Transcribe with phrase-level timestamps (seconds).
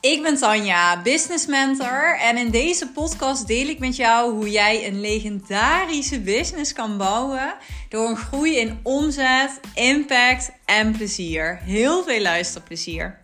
[0.00, 4.86] Ik ben Tanja, business mentor en in deze podcast deel ik met jou hoe jij
[4.86, 7.54] een legendarische business kan bouwen
[7.88, 11.56] door een groei in omzet, impact en plezier.
[11.56, 13.20] Heel veel luisterplezier.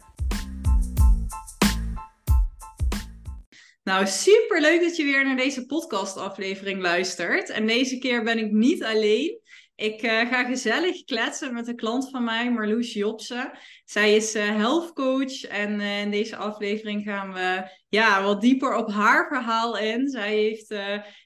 [3.83, 7.51] Nou, super leuk dat je weer naar deze podcastaflevering luistert.
[7.51, 9.41] En deze keer ben ik niet alleen.
[9.77, 13.59] Ik uh, ga gezellig kletsen met een klant van mij, Marloes Jobsen.
[13.85, 18.75] Zij is uh, health coach en uh, in deze aflevering gaan we ja, wat dieper
[18.77, 20.09] op haar verhaal in.
[20.09, 20.75] Zij heeft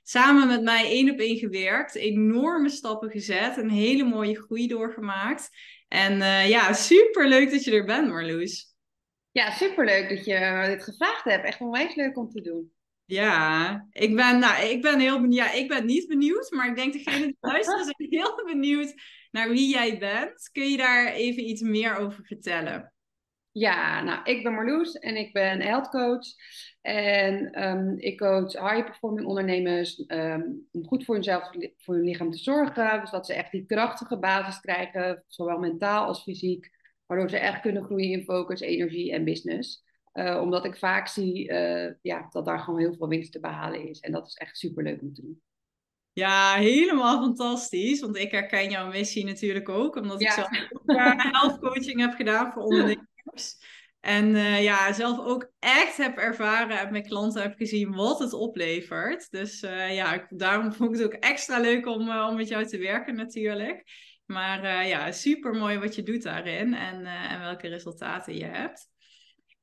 [0.03, 5.49] samen met mij één op één gewerkt, enorme stappen gezet, een hele mooie groei doorgemaakt.
[5.89, 6.17] En
[6.49, 8.75] ja, super leuk dat je er bent, Marloes.
[9.31, 11.45] Ja, superleuk dat je dit gevraagd hebt.
[11.45, 12.73] Echt onwijs leuk om te doen.
[13.11, 15.47] Ja, ik ben, nou, ik ben heel benieuwd.
[15.47, 18.95] Ja, ik ben niet benieuwd, maar ik denk degene die luisteren zijn heel benieuwd
[19.31, 20.49] naar wie jij bent.
[20.53, 22.93] Kun je daar even iets meer over vertellen?
[23.53, 26.27] Ja, nou, ik ben Marloes en ik ben health coach.
[26.81, 32.31] En um, ik coach high performing ondernemers um, om goed voor hunzelf, voor hun lichaam
[32.31, 33.01] te zorgen.
[33.01, 36.71] Dus dat ze echt die krachtige basis krijgen, zowel mentaal als fysiek.
[37.07, 39.89] Waardoor ze echt kunnen groeien in focus, energie en business.
[40.13, 43.89] Uh, omdat ik vaak zie uh, ja, dat daar gewoon heel veel winst te behalen
[43.89, 44.01] is.
[44.01, 45.43] En dat is echt super leuk om te doen.
[46.13, 48.01] Ja, helemaal fantastisch.
[48.01, 49.97] Want ik herken jouw missie natuurlijk ook.
[49.97, 53.57] Omdat ik zelf ook health coaching heb gedaan voor ondernemers.
[54.01, 58.33] En uh, ja, zelf ook echt heb ervaren en met klanten heb gezien wat het
[58.33, 59.31] oplevert.
[59.31, 62.79] Dus ja, ik, daarom vond ik het ook extra leuk om, om met jou te
[62.79, 63.85] werken natuurlijk.
[64.27, 68.90] Maar ja, super mooi wat je doet daarin en, en welke resultaten je hebt.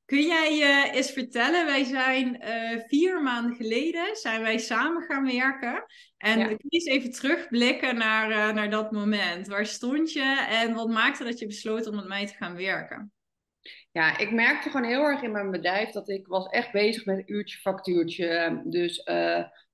[0.08, 5.24] Kun jij uh, eens vertellen, wij zijn uh, vier maanden geleden zijn wij samen gaan
[5.24, 5.84] werken.
[6.16, 6.46] En ja.
[6.46, 9.46] kun je eens even terugblikken naar, uh, naar dat moment.
[9.46, 13.12] Waar stond je en wat maakte dat je besloot om met mij te gaan werken?
[13.90, 17.28] Ja, ik merkte gewoon heel erg in mijn bedrijf dat ik was echt bezig met
[17.28, 18.62] uurtje factuurtje.
[18.64, 19.08] Dus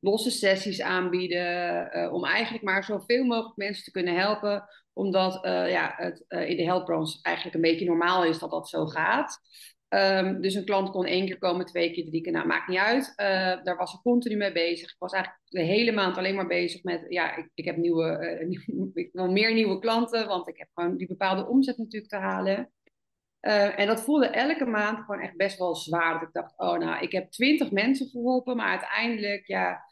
[0.00, 2.12] losse sessies aanbieden.
[2.12, 4.68] om eigenlijk maar zoveel mogelijk mensen te kunnen helpen.
[4.92, 9.40] Omdat ja, het in de healthbranche eigenlijk een beetje normaal is dat dat zo gaat.
[9.88, 12.32] Um, dus een klant kon één keer komen, twee keer, drie keer.
[12.32, 13.12] Nou, maakt niet uit.
[13.16, 14.90] Uh, daar was ik continu mee bezig.
[14.90, 17.04] Ik was eigenlijk de hele maand alleen maar bezig met...
[17.08, 18.18] Ja, ik, ik heb nieuwe,
[18.66, 20.26] uh, ik wil meer nieuwe klanten.
[20.26, 22.72] Want ik heb gewoon die bepaalde omzet natuurlijk te halen.
[23.40, 26.12] Uh, en dat voelde elke maand gewoon echt best wel zwaar.
[26.12, 28.56] Dat ik dacht, oh nou, ik heb twintig mensen geholpen.
[28.56, 29.84] Maar uiteindelijk, ja,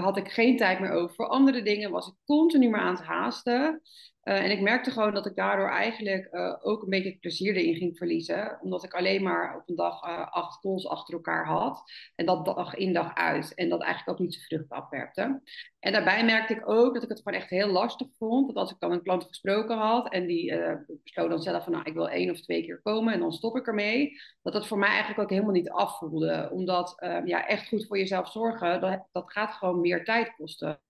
[0.00, 1.90] had ik geen tijd meer over voor andere dingen.
[1.90, 3.82] Was ik continu maar aan het haasten.
[4.24, 7.56] Uh, en ik merkte gewoon dat ik daardoor eigenlijk uh, ook een beetje het plezier
[7.56, 8.58] erin ging verliezen.
[8.60, 11.82] Omdat ik alleen maar op een dag uh, acht calls achter elkaar had.
[12.14, 13.54] En dat dag in dag uit.
[13.54, 15.42] En dat eigenlijk ook niet zo vrucht afwerpte.
[15.78, 18.46] En daarbij merkte ik ook dat ik het gewoon echt heel lastig vond.
[18.46, 20.54] Dat als ik dan een klant gesproken had en die
[21.02, 23.56] besloot dan zelf van nou ik wil één of twee keer komen en dan stop
[23.56, 24.12] ik ermee.
[24.42, 26.48] Dat dat voor mij eigenlijk ook helemaal niet afvoelde.
[26.52, 30.80] Omdat ja, echt goed voor jezelf zorgen, dat, dat gaat gewoon meer tijd kosten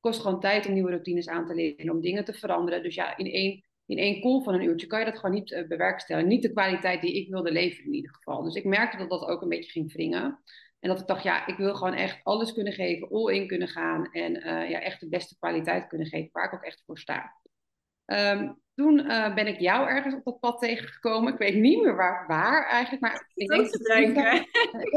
[0.00, 2.82] kost gewoon tijd om nieuwe routines aan te leren, om dingen te veranderen.
[2.82, 5.50] Dus ja, in één, in één call van een uurtje kan je dat gewoon niet
[5.50, 6.30] uh, bewerkstelligen.
[6.30, 8.42] Niet de kwaliteit die ik wilde leveren in ieder geval.
[8.42, 10.40] Dus ik merkte dat dat ook een beetje ging wringen.
[10.80, 13.68] En dat ik dacht, ja, ik wil gewoon echt alles kunnen geven, all in kunnen
[13.68, 14.12] gaan.
[14.12, 17.32] En uh, ja, echt de beste kwaliteit kunnen geven, waar ik ook echt voor sta.
[18.06, 21.32] Um, toen uh, ben ik jou ergens op dat pad tegengekomen.
[21.32, 24.24] Ik weet niet meer waar, waar eigenlijk, maar ik denk, dat, denken.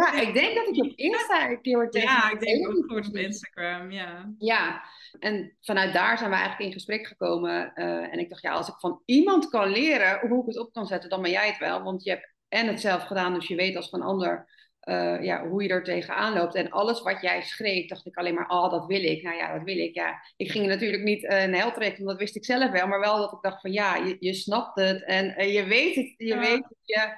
[0.02, 2.10] ja, ik denk dat ik op Insta een keer tegen.
[2.10, 4.34] Ja, ik denk ook goed op Instagram, ja.
[4.38, 4.84] Ja,
[5.20, 7.72] en vanuit daar zijn we eigenlijk in gesprek gekomen.
[7.76, 10.74] Uh, en ik dacht, ja, als ik van iemand kan leren hoe ik het op
[10.74, 11.84] kan zetten, dan ben jij het wel.
[11.84, 14.59] Want je hebt en het zelf gedaan, dus je weet als van ander
[14.90, 16.56] uh, ja, hoe je er tegenaan loopt.
[16.56, 19.24] En alles wat jij schreef, dacht ik alleen maar, oh, dat wil ik.
[19.24, 19.96] Nou ja, dat wil ik.
[19.96, 22.88] Ja, ik ging natuurlijk niet uh, een hel trekken, dat wist ik zelf wel.
[22.88, 25.96] Maar wel dat ik dacht van, ja, je, je snapt het en uh, je weet
[25.96, 26.14] het.
[26.18, 26.40] Je ja.
[26.40, 27.18] weet dat je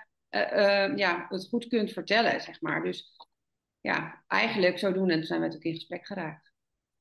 [0.95, 2.83] ja, het goed kunt vertellen, zeg maar.
[2.83, 3.15] Dus
[3.81, 6.50] ja, eigenlijk zodoende zijn we natuurlijk in gesprek geraakt.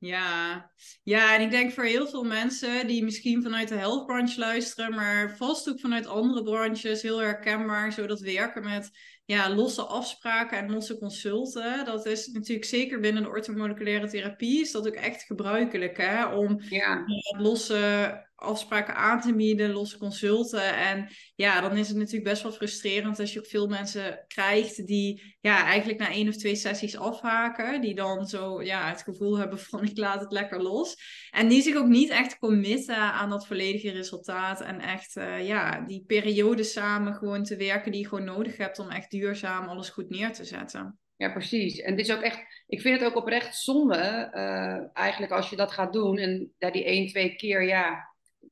[0.00, 0.70] Ja.
[1.02, 5.36] ja, en ik denk voor heel veel mensen die misschien vanuit de healthbranche luisteren, maar
[5.36, 8.91] vast ook vanuit andere branches, heel herkenbaar, zo dat werken met
[9.24, 11.84] ja, losse afspraken en losse consulten.
[11.84, 16.60] Dat is natuurlijk zeker binnen de orthomoleculaire therapie is dat ook echt gebruikelijk hè, om
[16.68, 17.04] ja.
[17.38, 20.77] losse afspraken aan te bieden, losse consulten.
[20.77, 24.87] En ja, dan is het natuurlijk best wel frustrerend als je ook veel mensen krijgt
[24.87, 27.81] die ja, eigenlijk na één of twee sessies afhaken.
[27.81, 30.97] Die dan zo ja, het gevoel hebben van ik laat het lekker los.
[31.31, 34.60] En die zich ook niet echt committen aan dat volledige resultaat.
[34.60, 38.78] En echt uh, ja, die periode samen gewoon te werken die je gewoon nodig hebt
[38.78, 40.98] om echt duurzaam alles goed neer te zetten.
[41.21, 41.81] Ja, precies.
[41.81, 45.57] En het is ook echt, ik vind het ook oprecht zonde, uh, eigenlijk als je
[45.57, 48.09] dat gaat doen en ja, die één, twee keer, ja,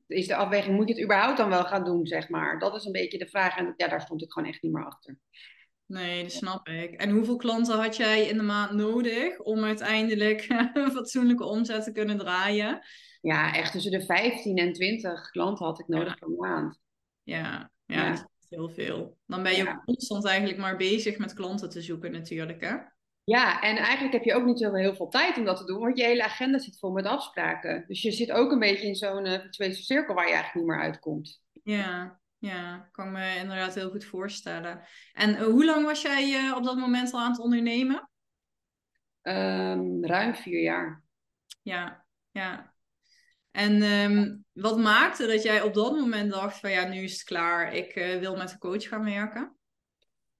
[0.09, 2.59] is de afweging, moet je het überhaupt dan wel gaan doen, zeg maar?
[2.59, 3.57] Dat is een beetje de vraag.
[3.57, 5.17] En ja, daar stond ik gewoon echt niet meer achter.
[5.85, 6.93] Nee, dat snap ik.
[6.93, 11.91] En hoeveel klanten had jij in de maand nodig om uiteindelijk een fatsoenlijke omzet te
[11.91, 12.81] kunnen draaien?
[13.21, 16.79] Ja, echt tussen de 15 en 20 klanten had ik nodig per maand.
[17.23, 18.09] Ja, ja, ja.
[18.09, 19.17] dat is heel veel.
[19.25, 22.75] Dan ben je constant eigenlijk maar bezig met klanten te zoeken natuurlijk, hè?
[23.29, 25.79] Ja, en eigenlijk heb je ook niet zo heel veel tijd om dat te doen,
[25.79, 27.83] want je hele agenda zit vol met afspraken.
[27.87, 30.85] Dus je zit ook een beetje in zo'n uh, cirkel waar je eigenlijk niet meer
[30.85, 31.41] uitkomt.
[31.63, 34.81] Ja, ja, kan me inderdaad heel goed voorstellen.
[35.13, 38.09] En uh, hoe lang was jij uh, op dat moment al aan het ondernemen?
[39.21, 41.03] Um, ruim vier jaar.
[41.61, 42.73] Ja, ja.
[43.51, 47.23] En um, wat maakte dat jij op dat moment dacht van ja, nu is het
[47.23, 49.58] klaar, ik wil met een coach gaan werken?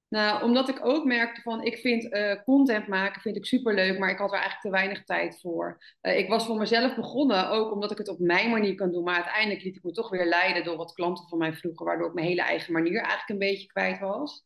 [0.10, 4.10] Nou, omdat ik ook merkte van, ik vind uh, content maken vind ik superleuk, maar
[4.10, 5.84] ik had er eigenlijk te weinig tijd voor.
[6.02, 9.04] Uh, ik was voor mezelf begonnen, ook omdat ik het op mijn manier kan doen,
[9.04, 12.08] maar uiteindelijk liet ik me toch weer leiden door wat klanten van mij vroegen, waardoor
[12.08, 14.46] ik mijn hele eigen manier eigenlijk een beetje kwijt was.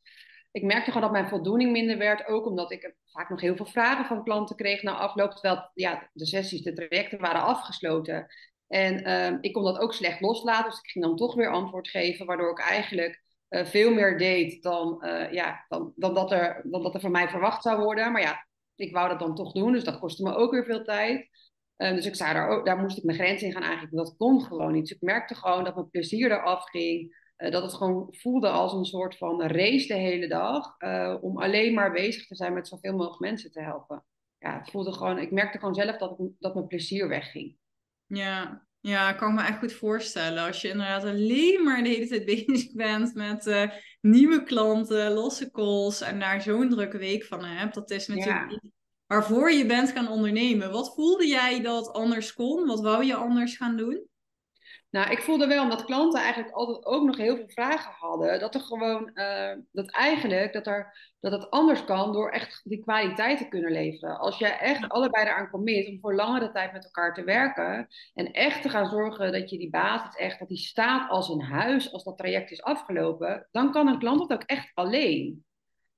[0.52, 3.66] Ik merkte gewoon dat mijn voldoening minder werd, ook omdat ik vaak nog heel veel
[3.66, 8.28] vragen van klanten kreeg na afloop, terwijl ja, de sessies, de trajecten waren afgesloten.
[8.68, 11.88] En uh, ik kon dat ook slecht loslaten, dus ik ging dan toch weer antwoord
[11.88, 13.23] geven, waardoor ik eigenlijk
[13.54, 17.12] uh, veel meer deed dan, uh, ja, dan, dan, dat er, dan dat er van
[17.12, 18.12] mij verwacht zou worden.
[18.12, 20.84] Maar ja, ik wou dat dan toch doen, dus dat kostte me ook weer veel
[20.84, 21.30] tijd.
[21.78, 23.98] Uh, dus ik zei daar, ook, daar moest ik mijn grens in gaan aangeven.
[23.98, 24.82] Dat kon gewoon niet.
[24.82, 27.22] Dus ik merkte gewoon dat mijn plezier eraf ging.
[27.36, 30.78] dat het gewoon voelde als een soort van race de hele dag.
[31.22, 34.06] om alleen maar bezig te zijn met zoveel mogelijk mensen te helpen.
[34.38, 37.58] Ja, het voelde gewoon, ik merkte gewoon zelf dat, dat mijn plezier wegging.
[38.06, 40.46] Ja, ja, ik kan me echt goed voorstellen.
[40.46, 43.70] Als je inderdaad alleen maar de hele tijd bezig bent met uh,
[44.02, 47.74] nieuwe klanten, losse calls en daar zo'n drukke week van hebt.
[47.74, 48.60] Dat is natuurlijk ja.
[49.06, 50.72] waarvoor je bent gaan ondernemen.
[50.72, 52.66] Wat voelde jij dat anders kon?
[52.66, 54.08] Wat wou je anders gaan doen?
[54.94, 58.56] Nou, ik voelde wel, omdat klanten eigenlijk altijd ook nog heel veel vragen hadden, dat
[58.56, 63.38] er gewoon, uh, dat eigenlijk, dat, er, dat het anders kan door echt die kwaliteit
[63.38, 64.20] te kunnen leveren.
[64.20, 68.32] Als je echt allebei eraan commit om voor langere tijd met elkaar te werken en
[68.32, 71.94] echt te gaan zorgen dat je die basis echt, dat die staat als een huis,
[71.94, 75.46] als dat traject is afgelopen, dan kan een klant dat ook echt alleen.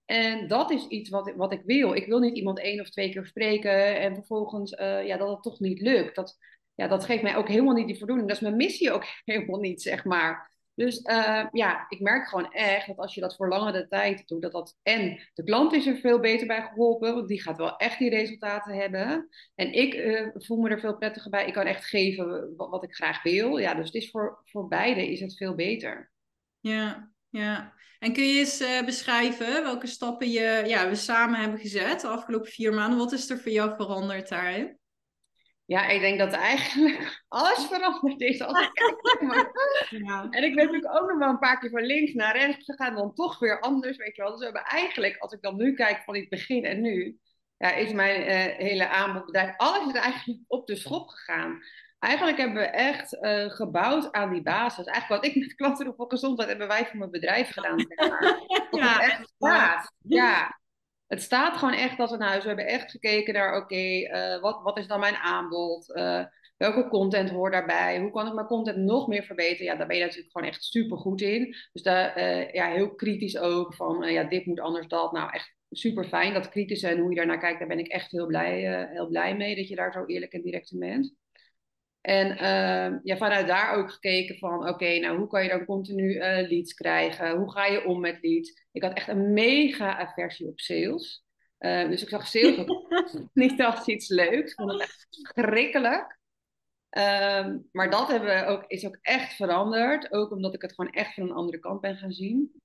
[0.05, 1.93] En dat is iets wat, wat ik wil.
[1.93, 5.43] Ik wil niet iemand één of twee keer spreken en vervolgens uh, ja, dat het
[5.43, 6.15] toch niet lukt.
[6.15, 6.37] Dat,
[6.75, 8.27] ja, dat geeft mij ook helemaal niet die voldoening.
[8.27, 10.53] Dat is mijn missie ook helemaal niet, zeg maar.
[10.75, 14.41] Dus uh, ja, ik merk gewoon echt dat als je dat voor langere tijd doet,
[14.41, 17.77] dat dat en de klant is er veel beter bij geholpen, want die gaat wel
[17.77, 19.29] echt die resultaten hebben.
[19.55, 21.47] En ik uh, voel me er veel prettiger bij.
[21.47, 23.57] Ik kan echt geven wat, ik graag wil.
[23.57, 26.11] Ja, dus het is voor, voor beide is het veel beter.
[26.59, 27.73] Ja, ja.
[27.99, 32.07] En kun je eens uh, beschrijven welke stappen je, ja, we samen hebben gezet de
[32.07, 32.99] afgelopen vier maanden?
[32.99, 34.79] Wat is er voor jou veranderd daarin?
[35.65, 39.87] Ja, ik denk dat eigenlijk alles veranderd is als ik kijk.
[39.89, 40.27] Ja.
[40.29, 42.95] En ik ben natuurlijk ook nog wel een paar keer van links naar rechts gegaan,
[42.95, 44.31] dan toch weer anders, weet je wel.
[44.31, 47.19] Dus we hebben eigenlijk, als ik dan nu kijk van het begin en nu,
[47.57, 51.61] ja, is mijn uh, hele aanbodbedrijf, alles is eigenlijk op de schop gegaan.
[51.99, 54.85] Eigenlijk hebben we echt uh, gebouwd aan die basis.
[54.85, 57.79] Eigenlijk wat ik met klanten op gezondheid hebben wij voor mijn bedrijf gedaan.
[57.79, 58.39] Zeg maar.
[58.81, 59.85] ja, echt ja.
[59.99, 60.59] ja
[61.07, 62.41] het staat gewoon echt als een huis.
[62.41, 65.89] We hebben echt gekeken naar, oké, uh, wat, wat is dan mijn aanbod?
[65.95, 66.25] Uh,
[66.57, 67.99] welke content hoort daarbij?
[67.99, 69.65] Hoe kan ik mijn content nog meer verbeteren?
[69.65, 71.55] Ja, daar ben je natuurlijk gewoon echt super goed in.
[71.73, 75.11] Dus daar, uh, ja, heel kritisch ook van, ja, dit moet anders, dat.
[75.11, 76.33] Nou, echt super fijn.
[76.33, 79.35] Dat kritische en hoe je daarnaar kijkt, daar ben ik echt heel blij, heel blij
[79.35, 79.55] mee.
[79.55, 81.13] Dat je daar zo eerlijk en direct in bent.
[82.05, 86.13] En uh, ja, vanuit daar ook gekeken van, oké, nou hoe kan je dan continu
[86.13, 87.37] uh, leads krijgen?
[87.37, 88.67] Hoe ga je om met leads?
[88.71, 91.25] Ik had echt een mega aversie op sales.
[91.59, 92.65] Uh, dus ik zag sales
[93.33, 94.51] niet als iets leuks.
[94.51, 96.19] Ik vond het echt schrikkelijk.
[96.89, 100.11] Um, maar dat hebben we ook, is ook echt veranderd.
[100.11, 102.61] Ook omdat ik het gewoon echt van een andere kant ben gaan zien.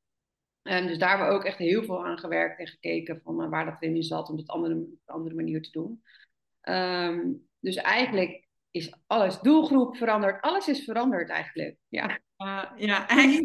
[0.63, 3.65] En dus daar hebben we ook echt heel veel aan gewerkt en gekeken van waar
[3.65, 6.03] dat in zat om het op een andere manier te doen.
[6.63, 9.41] Um, dus eigenlijk is alles.
[9.41, 10.43] Doelgroep veranderd.
[10.43, 11.77] Alles is veranderd eigenlijk.
[11.89, 13.45] Ja, uh, ja echt.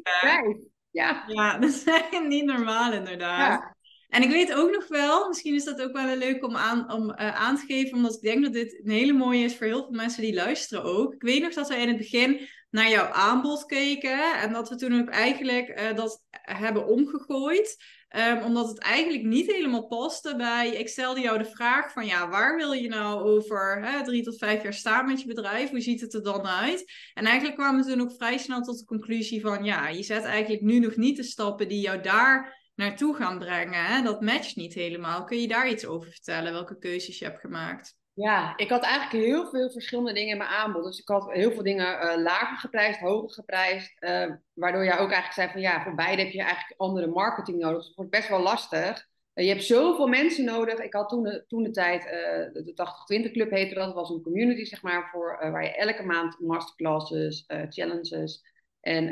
[0.92, 1.24] Ja.
[1.28, 1.86] ja, dat is
[2.28, 3.60] niet normaal inderdaad.
[3.60, 3.76] Ja.
[4.10, 7.10] En ik weet ook nog wel, misschien is dat ook wel leuk om, aan, om
[7.10, 9.84] uh, aan te geven, omdat ik denk dat dit een hele mooie is voor heel
[9.84, 11.14] veel mensen die luisteren ook.
[11.14, 14.76] Ik weet nog dat we in het begin naar jouw aanbod keken en dat we
[14.76, 17.84] toen ook eigenlijk uh, dat hebben omgegooid.
[18.18, 20.70] Um, omdat het eigenlijk niet helemaal paste bij.
[20.70, 24.38] Ik stelde jou de vraag van ja, waar wil je nou over hè, drie tot
[24.38, 25.70] vijf jaar staan met je bedrijf?
[25.70, 26.92] Hoe ziet het er dan uit?
[27.14, 30.24] En eigenlijk kwamen we toen ook vrij snel tot de conclusie van ja, je zet
[30.24, 33.86] eigenlijk nu nog niet de stappen die jou daar naartoe gaan brengen.
[33.86, 34.02] Hè?
[34.02, 35.24] Dat matcht niet helemaal.
[35.24, 36.52] Kun je daar iets over vertellen?
[36.52, 37.96] Welke keuzes je hebt gemaakt?
[38.16, 40.84] Ja, ik had eigenlijk heel veel verschillende dingen in mijn aanbod.
[40.84, 43.94] Dus ik had heel veel dingen uh, lager geprijsd, hoger geprijsd.
[44.00, 47.60] Uh, waardoor jij ook eigenlijk zei van ja, voor beide heb je eigenlijk andere marketing
[47.60, 47.78] nodig.
[47.78, 49.08] Dus het wordt best wel lastig.
[49.34, 50.80] Uh, je hebt zoveel mensen nodig.
[50.80, 53.86] Ik had toen de, toen de tijd, de 80-20 Club heette dat.
[53.86, 58.42] Dat was een community zeg maar, voor, waar je elke maand masterclasses, challenges
[58.80, 59.10] en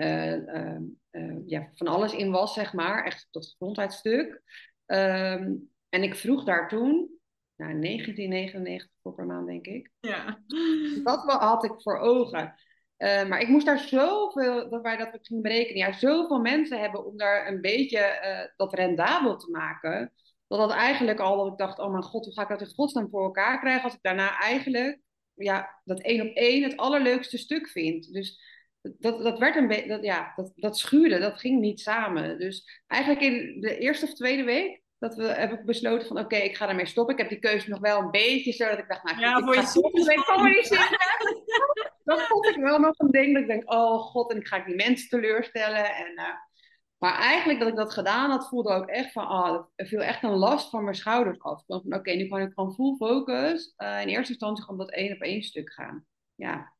[1.46, 3.06] ja, van alles in was, zeg maar.
[3.06, 4.42] Echt het gezondheidsstuk.
[4.86, 7.22] Um, en ik vroeg daar toen
[7.56, 9.92] nou, 1999 voor per maand, denk ik.
[10.00, 10.40] Ja.
[11.04, 12.56] Dat had ik voor ogen.
[12.98, 17.06] Uh, maar ik moest daar zoveel, dat wij dat gingen berekenen, ja, zoveel mensen hebben
[17.06, 20.14] om daar een beetje uh, dat rendabel te maken.
[20.48, 22.74] Dat dat eigenlijk al, dat ik dacht, oh mijn god, hoe ga ik dat in
[22.76, 25.00] godsnaam voor elkaar krijgen als ik daarna eigenlijk,
[25.34, 28.14] ja, dat één op één het allerleukste stuk vind.
[28.14, 28.42] Dus
[28.82, 32.40] dat, dat werd een beetje, ja, dat, dat schuurde, dat ging niet samen.
[32.40, 36.56] Dus eigenlijk in de eerste of tweede week dat we hebben besloten van oké, ik
[36.56, 37.14] ga ermee stoppen.
[37.14, 39.56] Ik heb die keuze nog wel een beetje zo dat ik dacht, nou, ja, voor
[39.56, 39.62] je
[42.04, 44.58] Dat vond ik wel nog een ding dat ik denk, oh god, en ik ga
[44.58, 45.96] ik die mensen teleurstellen.
[45.96, 46.26] En, uh,
[46.98, 50.24] maar eigenlijk dat ik dat gedaan had, voelde ook echt van, oh, er viel echt
[50.24, 51.64] een last van mijn schouders af.
[51.66, 55.14] Van oké, nu kan ik gewoon full focus uh, in eerste instantie gewoon dat één
[55.14, 56.06] op één stuk gaan.
[56.36, 56.74] Ja,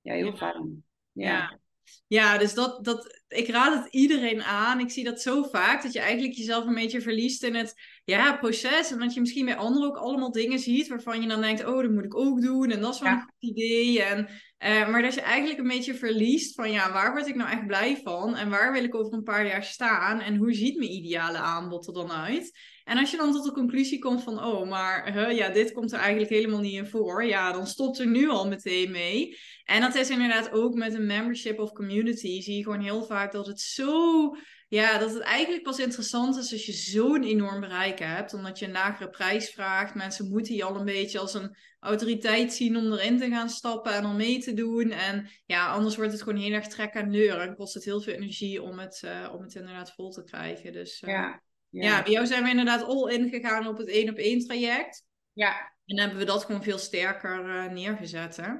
[0.00, 0.36] ja heel ja.
[0.36, 0.84] fijn.
[1.12, 1.28] ja.
[1.28, 1.58] ja.
[2.06, 4.80] Ja, dus dat, dat, ik raad het iedereen aan.
[4.80, 7.74] Ik zie dat zo vaak, dat je eigenlijk jezelf een beetje verliest in het
[8.04, 8.90] ja, proces.
[8.90, 11.82] En dat je misschien bij anderen ook allemaal dingen ziet waarvan je dan denkt, oh,
[11.82, 12.70] dat moet ik ook doen.
[12.70, 14.02] En dat is wel een goed idee.
[14.02, 17.50] En, uh, maar dat je eigenlijk een beetje verliest van, ja, waar word ik nou
[17.50, 18.36] echt blij van?
[18.36, 20.20] En waar wil ik over een paar jaar staan?
[20.20, 22.58] En hoe ziet mijn ideale aanbod er dan uit?
[22.84, 25.98] En als je dan tot de conclusie komt van, oh, maar ja, dit komt er
[25.98, 29.36] eigenlijk helemaal niet in voor, ja, dan stopt er nu al meteen mee.
[29.64, 33.32] En dat is inderdaad ook met een membership of community, zie je gewoon heel vaak
[33.32, 34.36] dat het zo,
[34.68, 38.64] ja, dat het eigenlijk pas interessant is als je zo'n enorm bereik hebt, omdat je
[38.64, 39.94] een lagere prijs vraagt.
[39.94, 43.94] Mensen moeten je al een beetje als een autoriteit zien om erin te gaan stappen
[43.94, 44.90] en om mee te doen.
[44.90, 48.00] En ja, anders wordt het gewoon heel erg trek en leur en kost het heel
[48.00, 50.72] veel energie om het, uh, om het inderdaad vol te krijgen.
[50.72, 51.42] Dus, uh, ja.
[51.68, 52.02] Ja.
[52.02, 55.04] bij jou zijn we inderdaad all in gegaan op het één op één traject.
[55.32, 55.72] Ja.
[55.86, 58.52] En hebben we dat gewoon veel sterker uh, neergezet, hè?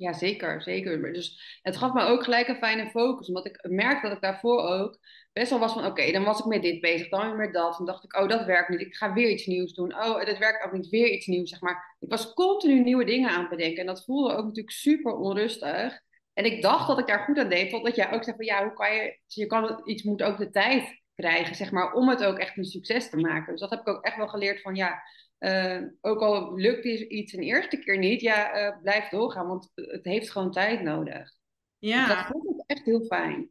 [0.00, 1.12] Ja, zeker, zeker.
[1.12, 3.28] Dus het gaf me ook gelijk een fijne focus.
[3.28, 4.98] Omdat ik merkte dat ik daarvoor ook
[5.32, 5.86] best wel was van...
[5.86, 7.76] Oké, dan was ik met dit bezig, dan weer met dat.
[7.76, 8.80] Dan dacht ik, oh, dat werkt niet.
[8.80, 9.94] Ik ga weer iets nieuws doen.
[9.94, 10.88] Oh, dat werkt ook niet.
[10.88, 11.96] Weer iets nieuws, zeg maar.
[12.00, 13.80] Ik was continu nieuwe dingen aan het bedenken.
[13.80, 16.00] En dat voelde ook natuurlijk super onrustig.
[16.32, 17.70] En ik dacht dat ik daar goed aan deed.
[17.70, 19.18] Totdat jij ook zei van, ja, hoe kan je...
[19.26, 22.64] Je kan, iets moet ook de tijd krijgen, zeg maar, om het ook echt een
[22.64, 23.52] succes te maken.
[23.52, 25.02] Dus dat heb ik ook echt wel geleerd van ja,
[25.40, 30.04] uh, ook al lukt iets een eerste keer niet, ja, uh, blijf doorgaan, want het
[30.04, 31.32] heeft gewoon tijd nodig.
[31.78, 32.06] Ja.
[32.06, 33.50] Dus dat vond ik echt heel fijn.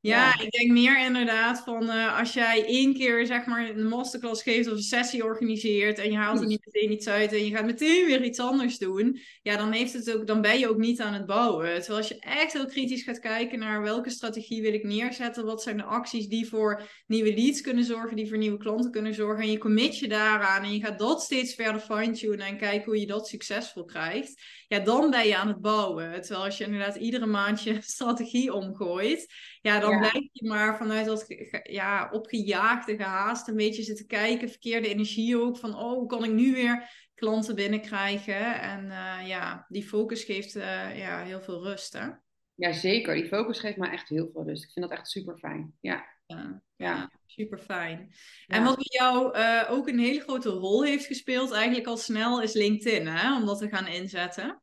[0.00, 4.42] Ja, ik denk meer inderdaad van uh, als jij één keer zeg maar een masterclass
[4.42, 7.50] geeft of een sessie organiseert en je haalt er niet meteen iets uit en je
[7.50, 10.76] gaat meteen weer iets anders doen, ja, dan, heeft het ook, dan ben je ook
[10.76, 11.74] niet aan het bouwen.
[11.74, 15.62] Terwijl als je echt heel kritisch gaat kijken naar welke strategie wil ik neerzetten, wat
[15.62, 19.44] zijn de acties die voor nieuwe leads kunnen zorgen, die voor nieuwe klanten kunnen zorgen
[19.44, 23.00] en je commit je daaraan en je gaat dat steeds verder fine-tunen en kijken hoe
[23.00, 26.20] je dat succesvol krijgt, ja, dan ben je aan het bouwen.
[26.20, 31.06] Terwijl als je inderdaad iedere maand je strategie omgooit, ja, dan blijf je maar vanuit
[31.06, 31.24] dat
[31.62, 36.32] ja, opgejaagde, gehaast een beetje zitten kijken, verkeerde energie ook, van oh, hoe kan ik
[36.32, 38.60] nu weer klanten binnenkrijgen?
[38.60, 42.08] En uh, ja, die focus geeft uh, ja, heel veel rust, hè?
[42.54, 43.14] Ja, zeker.
[43.14, 44.64] Die focus geeft me echt heel veel rust.
[44.64, 45.72] Ik vind dat echt super fijn.
[45.80, 46.04] Ja.
[46.28, 47.10] Ja, ja.
[47.26, 48.12] super fijn.
[48.46, 52.42] En wat bij jou uh, ook een hele grote rol heeft gespeeld, eigenlijk al snel,
[52.42, 53.36] is LinkedIn, hè?
[53.36, 54.62] om dat te gaan inzetten.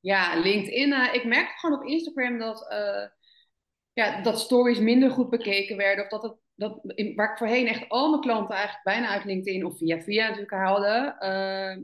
[0.00, 1.12] Ja, LinkedIn.
[1.12, 2.66] ik merkte gewoon op Instagram dat
[3.92, 6.04] ja, dat stories minder goed bekeken werden.
[6.04, 6.80] Of dat het, dat,
[7.14, 10.52] waar ik voorheen echt al mijn klanten eigenlijk bijna uit LinkedIn of via via natuurlijk
[10.52, 11.16] haalde,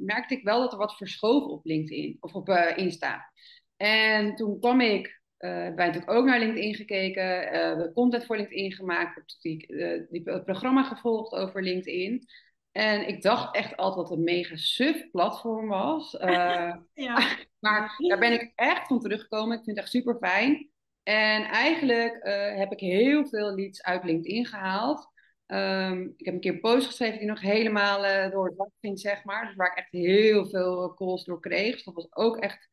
[0.01, 3.33] merkte ik wel dat er wat verschoof op LinkedIn of op Insta.
[3.77, 8.73] En toen kwam ik, uh, bij natuurlijk ook naar LinkedIn gekeken, de content voor LinkedIn
[8.73, 9.66] gemaakt, die,
[10.11, 12.26] die, het programma gevolgd over LinkedIn.
[12.73, 16.11] En ik dacht echt altijd dat het een mega suf platform was.
[16.21, 16.83] ja.
[17.59, 19.59] maar daar ben ik echt van teruggekomen.
[19.59, 20.71] Ik vind het echt super fijn.
[21.02, 25.09] En eigenlijk uh, heb ik heel veel leads uit LinkedIn gehaald.
[25.47, 28.71] Um, ik heb een keer een post geschreven die nog helemaal uh, door het dak
[28.80, 29.47] ging, zeg maar.
[29.47, 31.75] Dus waar ik echt heel veel calls door kreeg.
[31.75, 32.68] Dus dat was ook echt...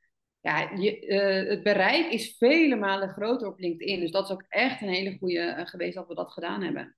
[0.46, 4.00] Ja, je, uh, het bereik is vele malen groter op LinkedIn.
[4.00, 6.96] Dus dat is ook echt een hele goede geweest dat we dat gedaan hebben.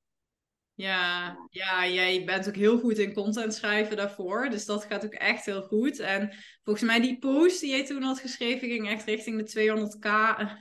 [0.74, 4.50] Ja, ja, jij bent ook heel goed in content schrijven daarvoor.
[4.50, 6.00] Dus dat gaat ook echt heel goed.
[6.00, 10.10] En volgens mij die post die jij toen had geschreven ging echt richting de 200k.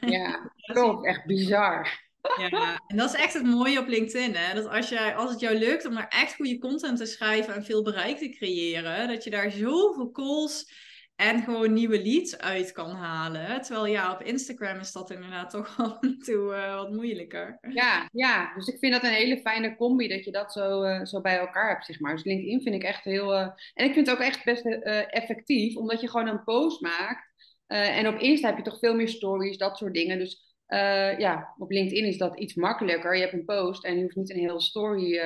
[0.01, 1.07] Ja, klopt.
[1.07, 2.05] Echt bizar.
[2.37, 4.55] Ja, en dat is echt het mooie op LinkedIn, hè?
[4.55, 7.65] Dat als, jij, als het jou lukt om daar echt goede content te schrijven en
[7.65, 10.85] veel bereik te creëren, dat je daar zoveel calls
[11.17, 13.63] en gewoon nieuwe leads uit kan halen.
[13.63, 17.59] Terwijl ja, op Instagram is dat inderdaad toch af en toe uh, wat moeilijker.
[17.73, 21.05] Ja, ja, dus ik vind dat een hele fijne combi dat je dat zo, uh,
[21.05, 22.15] zo bij elkaar hebt, zeg maar.
[22.15, 23.33] Dus LinkedIn vind ik echt heel...
[23.33, 24.67] Uh, en ik vind het ook echt best
[25.11, 27.35] effectief, omdat je gewoon een post maakt.
[27.67, 30.19] en op Insta heb je toch veel meer stories, dat soort dingen.
[30.19, 30.57] Dus
[31.19, 33.15] ja, op LinkedIn is dat iets makkelijker.
[33.15, 35.19] Je hebt een post en je hoeft niet een hele story...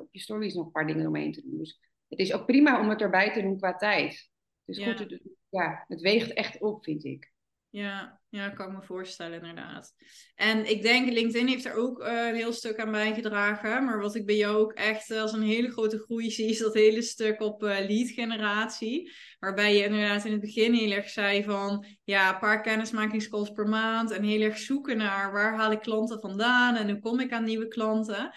[0.00, 1.58] op je stories nog een paar dingen omheen te doen.
[1.58, 4.32] Dus het is ook prima om het erbij te doen qua tijd.
[4.64, 4.96] Dus ja.
[4.96, 5.18] goed,
[5.48, 7.32] ja, het weegt echt op, vind ik.
[7.68, 9.94] Ja, ja, kan ik me voorstellen, inderdaad.
[10.34, 13.84] En ik denk, LinkedIn heeft er ook uh, een heel stuk aan bijgedragen.
[13.84, 16.74] Maar wat ik bij jou ook echt als een hele grote groei zie, is dat
[16.74, 19.12] hele stuk op uh, lead generatie.
[19.38, 23.68] Waarbij je inderdaad in het begin heel erg zei van, ja, een paar kennismakingscalls per
[23.68, 24.10] maand.
[24.10, 27.44] En heel erg zoeken naar waar haal ik klanten vandaan en hoe kom ik aan
[27.44, 28.30] nieuwe klanten.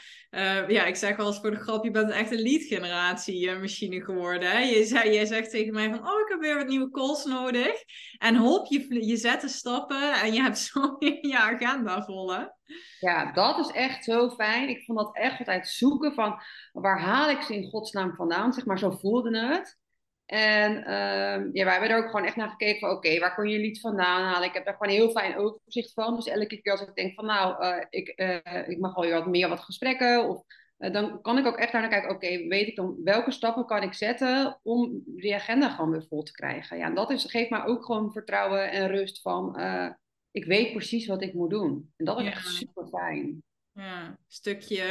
[0.68, 4.04] Ja, ik zeg wel eens voor de grap, je bent echt een lead generatie machine
[4.04, 4.52] geworden.
[4.52, 4.60] Hè?
[4.60, 7.84] Je zei, jij zegt tegen mij van, oh, ik heb weer wat nieuwe calls nodig.
[8.18, 9.48] En hop, je, je zet de
[9.96, 12.34] en je hebt zo je agenda vol?
[13.00, 14.70] Ja, dat is echt zo fijn.
[14.70, 16.40] Ik vond dat echt altijd zoeken van,
[16.72, 18.54] waar haal ik ze in godsnaam vandaan?
[18.54, 19.78] Zeg maar, zo voelde het.
[20.26, 23.50] En uh, ja, wij hebben er ook gewoon echt naar gekeken van oké, waar kon
[23.50, 24.48] je lied vandaan halen?
[24.48, 26.16] Ik heb daar gewoon een heel fijn overzicht van.
[26.16, 29.14] Dus elke keer als ik denk van nou, uh, ik, uh, ik mag wel weer
[29.14, 30.30] wat meer wat gesprekken.
[30.30, 30.44] Of
[30.78, 33.94] dan kan ik ook echt naar kijken, oké, weet ik dan welke stappen kan ik
[33.94, 36.78] zetten om die agenda gewoon weer vol te krijgen.
[36.78, 39.60] Ja, en dat is, geeft mij ook gewoon vertrouwen en rust van
[40.32, 41.94] ik weet precies wat ik moet doen.
[41.96, 43.44] En dat is echt super fijn.
[43.72, 44.86] Ja, stukje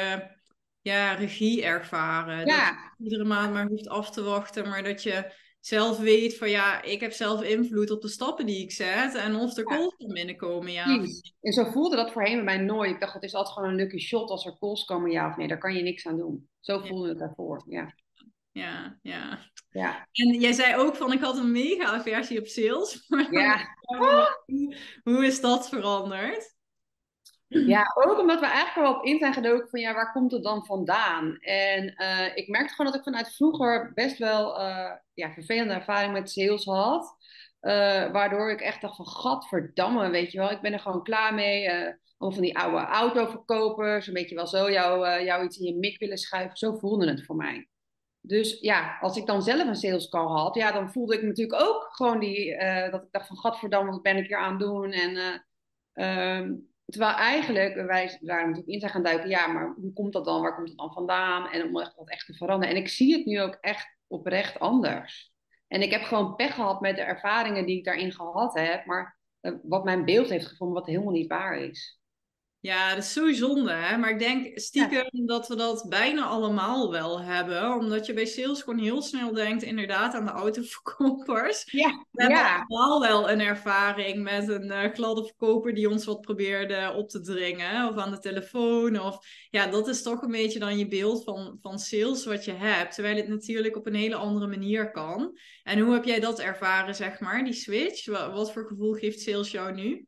[0.80, 2.46] ja, regie ervaren.
[2.46, 2.70] Ja.
[2.70, 5.32] Dat je iedere maand maar hoeft af te wachten, maar dat je
[5.66, 9.36] zelf weet van ja, ik heb zelf invloed op de stappen die ik zet en
[9.36, 10.12] of er calls ja.
[10.12, 10.84] binnenkomen, ja.
[11.40, 12.90] En zo voelde dat voorheen bij mij nooit.
[12.90, 15.36] Ik dacht, het is altijd gewoon een lucky shot als er calls komen, ja of
[15.36, 15.48] nee.
[15.48, 16.48] Daar kan je niks aan doen.
[16.60, 17.94] Zo voelde het daarvoor, ja.
[18.52, 19.38] Ja, ja.
[19.70, 20.08] ja.
[20.12, 23.06] En jij zei ook van, ik had een mega aversie op sales.
[23.30, 23.76] Ja.
[23.80, 26.55] hoe, hoe is dat veranderd?
[27.48, 30.42] Ja, ook omdat we eigenlijk wel op in zijn gedoken van ja, waar komt het
[30.42, 31.36] dan vandaan?
[31.40, 36.12] En uh, ik merkte gewoon dat ik vanuit vroeger best wel uh, ja, vervelende ervaring
[36.12, 37.16] met sales had.
[37.60, 37.72] Uh,
[38.12, 41.70] waardoor ik echt dacht van, gadverdamme, weet je wel, ik ben er gewoon klaar mee.
[41.70, 45.98] allemaal van die oude autoverkopers, een beetje wel zo jou, jou iets in je mik
[45.98, 46.56] willen schuiven.
[46.56, 47.68] Zo voelde het voor mij.
[48.20, 51.62] Dus ja, als ik dan zelf een sales call had, ja, dan voelde ik natuurlijk
[51.62, 52.58] ook gewoon die,
[52.90, 54.92] dat ik dacht van, gadverdamme, wat ben ik hier aan het doen?
[54.92, 55.44] En...
[55.92, 56.52] Ehm,
[56.86, 60.42] Terwijl eigenlijk wij daar natuurlijk in zijn gaan duiken, ja, maar hoe komt dat dan?
[60.42, 61.50] Waar komt het dan vandaan?
[61.50, 62.74] En om echt, dat echt te veranderen.
[62.74, 65.34] En ik zie het nu ook echt oprecht anders.
[65.68, 69.18] En ik heb gewoon pech gehad met de ervaringen die ik daarin gehad heb, maar
[69.40, 72.00] uh, wat mijn beeld heeft gevonden, wat helemaal niet waar is.
[72.66, 73.96] Ja, dat is zo zonde, hè?
[73.96, 77.74] Maar ik denk stiekem dat we dat bijna allemaal wel hebben.
[77.74, 81.62] Omdat je bij sales gewoon heel snel denkt, inderdaad, aan de autoverkopers.
[81.70, 86.20] Ja, we hebben allemaal wel een ervaring met een uh, gladde verkoper die ons wat
[86.20, 87.88] probeerde op te dringen.
[87.88, 89.00] Of aan de telefoon.
[89.00, 89.18] Of
[89.50, 92.94] ja, dat is toch een beetje dan je beeld van, van sales wat je hebt.
[92.94, 95.38] Terwijl het natuurlijk op een hele andere manier kan.
[95.62, 98.06] En hoe heb jij dat ervaren, zeg maar, die switch?
[98.06, 100.06] Wat, wat voor gevoel geeft sales jou nu?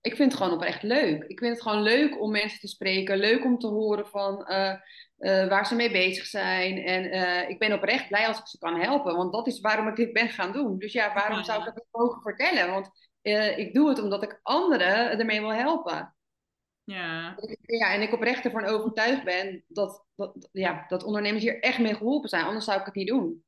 [0.00, 1.24] Ik vind het gewoon oprecht leuk.
[1.24, 3.18] Ik vind het gewoon leuk om mensen te spreken.
[3.18, 4.74] Leuk om te horen van uh,
[5.18, 6.78] uh, waar ze mee bezig zijn.
[6.78, 9.16] En uh, ik ben oprecht blij als ik ze kan helpen.
[9.16, 10.78] Want dat is waarom ik dit ben gaan doen.
[10.78, 12.70] Dus ja, waarom zou ik dat niet mogen vertellen?
[12.70, 12.90] Want
[13.56, 16.16] ik doe het omdat ik anderen ermee wil helpen.
[16.84, 17.36] Ja.
[17.62, 21.94] ja, en ik oprecht ervan overtuigd ben dat, dat, ja, dat ondernemers hier echt mee
[21.94, 22.44] geholpen zijn.
[22.44, 23.44] Anders zou ik het niet doen.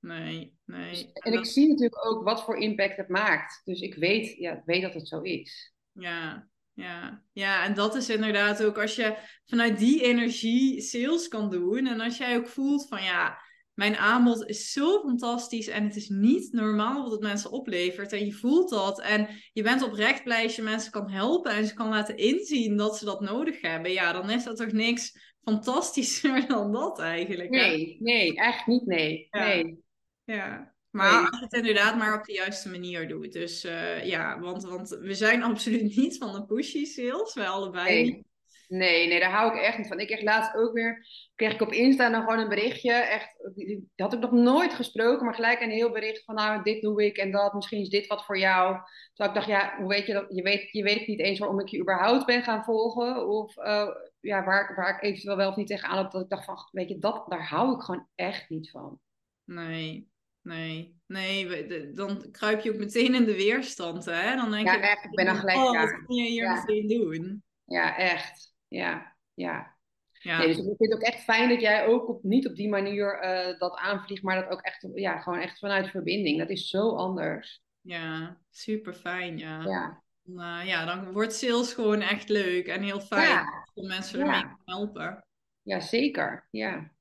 [0.00, 0.90] Nee, nee.
[0.90, 3.60] Dus, en ik zie natuurlijk ook wat voor impact het maakt.
[3.64, 5.72] Dus ik weet, ja, weet dat het zo is.
[5.92, 7.22] Ja, ja.
[7.32, 11.86] ja, en dat is inderdaad ook als je vanuit die energie sales kan doen.
[11.86, 13.38] En als jij ook voelt van ja,
[13.74, 18.12] mijn aanbod is zo fantastisch en het is niet normaal wat het mensen oplevert.
[18.12, 21.66] En je voelt dat en je bent oprecht blij als je mensen kan helpen en
[21.66, 23.92] ze kan laten inzien dat ze dat nodig hebben.
[23.92, 27.50] Ja, dan is dat toch niks fantastischer dan dat eigenlijk.
[27.50, 29.28] Nee, nee, echt niet nee.
[29.30, 29.44] Ja.
[29.44, 29.78] nee.
[30.24, 30.74] Ja.
[30.90, 33.32] Maar als je het inderdaad maar op de juiste manier doet.
[33.32, 37.34] Dus uh, ja, want, want we zijn absoluut niet van de pushy sales.
[37.34, 38.28] Wij allebei nee.
[38.70, 40.00] Nee, nee, daar hou ik echt niet van.
[40.00, 42.92] Ik kreeg laatst ook weer, kreeg ik op Insta dan gewoon een berichtje.
[42.92, 46.82] Echt, die had ik nog nooit gesproken, maar gelijk een heel bericht van nou, dit
[46.82, 47.52] doe ik en dat.
[47.52, 48.76] Misschien is dit wat voor jou.
[49.14, 50.26] Toen ik dacht, ja, hoe weet je dat?
[50.28, 53.28] Je weet, je weet niet eens waarom ik je überhaupt ben gaan volgen.
[53.28, 53.88] Of uh,
[54.20, 56.10] ja, waar, waar ik eventueel wel of niet tegenaan loop.
[56.10, 58.98] Dat ik dacht van, weet je, dat, daar hou ik gewoon echt niet van.
[59.44, 60.09] Nee,
[60.42, 64.36] Nee, nee, dan kruip je ook meteen in de weerstand, hè?
[64.36, 66.54] Dan denk ja, je, echt, ik ben dan gelijk oh, Wat kun je hier ja.
[66.54, 67.42] meteen doen?
[67.64, 68.54] Ja, echt.
[68.68, 69.78] Ja, ja.
[70.12, 70.38] Ja.
[70.38, 72.68] Nee, dus ik vind het ook echt fijn dat jij ook op, niet op die
[72.68, 76.38] manier eh, dat aanvliegt, maar dat ook echt, ja, gewoon echt vanuit verbinding.
[76.38, 77.62] Dat is zo anders.
[77.80, 79.62] Ja, super fijn, ja.
[79.62, 83.66] Ja, Nou, ja, dan wordt sales gewoon echt leuk en heel fijn Ja.
[83.74, 85.24] om mensen ermee te helpen.
[85.62, 86.46] ja zeker.
[86.50, 86.92] Ja.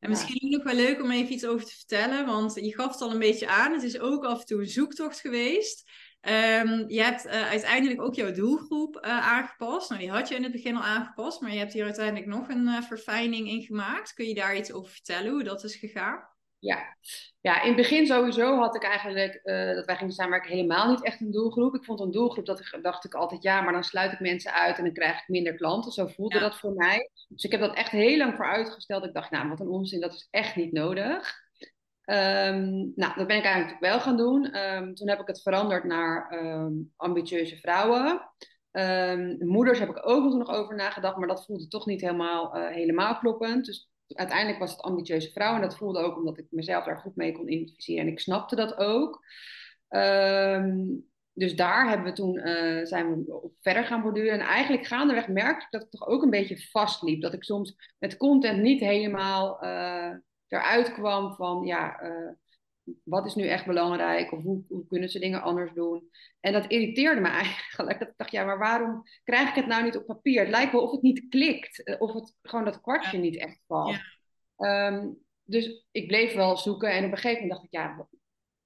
[0.00, 2.92] En misschien ook nog wel leuk om even iets over te vertellen, want je gaf
[2.92, 3.72] het al een beetje aan.
[3.72, 5.90] Het is ook af en toe een zoektocht geweest.
[6.20, 9.88] Ehm, je hebt eh, uiteindelijk ook jouw doelgroep eh, aangepast.
[9.88, 12.48] Nou, die had je in het begin al aangepast, maar je hebt hier uiteindelijk nog
[12.48, 14.12] een eh, verfijning in gemaakt.
[14.12, 16.28] Kun je daar iets over vertellen, hoe dat is gegaan?
[16.60, 16.96] Ja.
[17.40, 21.04] ja, in het begin sowieso had ik eigenlijk, eh, dat wij gingen samenwerken, helemaal niet
[21.04, 21.74] echt een doelgroep.
[21.74, 24.52] Ik vond een doelgroep, dat ik, dacht ik altijd, ja, maar dan sluit ik mensen
[24.52, 25.92] uit en dan krijg ik minder klanten.
[25.92, 26.40] Zo voelde Ja.
[26.40, 27.10] dat voor mij.
[27.28, 29.04] Dus ik heb dat echt heel lang voor uitgesteld.
[29.04, 31.38] Ik dacht, nou, wat een onzin, dat is echt niet nodig.
[32.04, 34.52] Ehm, nou, dat ben ik eigenlijk wel gaan doen.
[34.52, 38.20] Ehm, toen heb ik het veranderd naar ehm, ambitieuze vrouwen.
[39.38, 43.18] Moeders heb ik ook nog over nagedacht, maar dat voelde toch niet helemaal, eh, helemaal
[43.18, 43.64] kloppend.
[43.66, 45.62] Dus uiteindelijk was het ambitieuze vrouwen.
[45.62, 48.06] En dat voelde ook omdat ik mezelf daar goed mee kon identificeren.
[48.06, 49.24] En ik snapte dat ook.
[49.88, 50.86] Ehm,
[51.32, 54.32] dus daar hebben we toen, eh, zijn we verder gaan borduren.
[54.32, 57.20] En eigenlijk gaandeweg merkte ik dat ik toch ook een beetje vastliep.
[57.20, 60.12] Dat ik soms met content niet helemaal eh,
[60.48, 62.32] eruit kwam van, ja, eh,
[63.04, 64.32] wat is nu echt belangrijk?
[64.32, 66.08] Of hoe, hoe kunnen ze dingen anders doen?
[66.40, 67.98] En dat irriteerde me eigenlijk.
[67.98, 70.40] Dat ik dacht, ja, maar waarom krijg ik het nou niet op papier?
[70.40, 71.82] Het lijkt wel of het niet klikt.
[71.82, 73.96] eh, Of het gewoon dat kwartje niet echt valt.
[73.96, 74.00] Ja.
[74.56, 75.08] Ehm,
[75.44, 76.90] dus ik bleef wel zoeken.
[76.92, 78.08] En op een gegeven moment dacht ik, ja,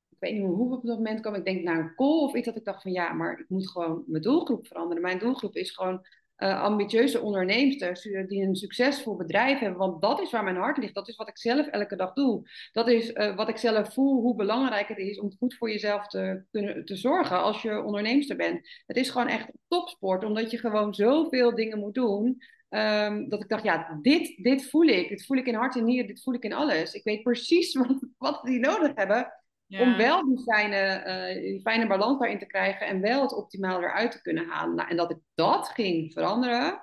[0.09, 1.39] ik weet niet meer hoe we op dat moment komen.
[1.39, 3.71] Ik denk naar een call of iets dat ik dacht van ja, maar ik moet
[3.71, 5.03] gewoon mijn doelgroep veranderen.
[5.03, 9.79] Mijn doelgroep is gewoon eh, ambitieuze onderneemsters die een succesvol bedrijf hebben.
[9.79, 10.95] Want dat is waar mijn hart ligt.
[10.95, 12.49] Dat is wat ik zelf elke dag doe.
[12.73, 16.07] Dat is eh, wat ik zelf voel, hoe belangrijk het is om goed voor jezelf
[16.07, 18.69] te kunnen te zorgen als je onderneemster bent.
[18.87, 22.43] Het is gewoon echt topsport, omdat je gewoon zoveel dingen moet doen.
[22.69, 25.09] Ehm, dat ik dacht, ja, dit, dit voel ik.
[25.09, 26.95] Dit voel ik in hart en nieren, dit voel ik in alles.
[26.95, 29.33] Ik weet precies wat, wat die nodig hebben
[29.67, 29.81] Ja.
[29.81, 33.79] om wel die fijne, eh, die fijne balans daarin te krijgen en wel het optimaal
[33.83, 34.75] eruit te kunnen halen.
[34.75, 36.83] Nou, en dat ik dat ging veranderen,